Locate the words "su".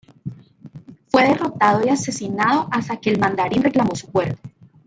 3.95-4.07